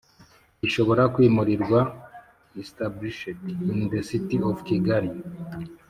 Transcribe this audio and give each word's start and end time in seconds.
Gishobora 0.61 1.03
kwimurirwa 1.13 1.79
established 2.63 3.37
in 3.73 3.79
the 3.91 4.01
City 4.09 4.35
of 4.49 4.57
Kigali 4.67 5.11